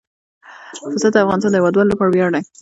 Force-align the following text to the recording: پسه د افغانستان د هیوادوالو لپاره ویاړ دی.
پسه 0.91 1.07
د 1.13 1.15
افغانستان 1.23 1.51
د 1.51 1.55
هیوادوالو 1.59 1.91
لپاره 1.93 2.09
ویاړ 2.11 2.29
دی. 2.35 2.43